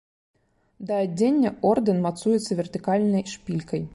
Да 0.91 1.01
адзення 1.07 1.51
ордэн 1.73 2.01
мацуецца 2.07 2.51
вертыкальнай 2.63 3.23
шпількай. 3.37 3.81